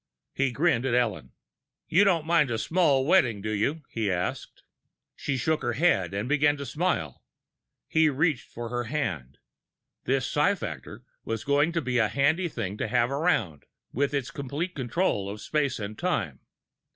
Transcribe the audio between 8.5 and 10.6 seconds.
for her hand. This psi